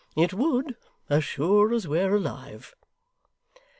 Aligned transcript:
It 0.15 0.33
would, 0.33 0.75
as 1.11 1.23
sure 1.23 1.71
as 1.71 1.87
we're 1.87 2.15
alive! 2.15 2.73